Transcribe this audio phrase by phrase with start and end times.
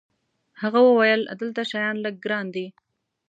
[0.61, 2.67] هغه وویل: دلته شیان لږ ګران دي.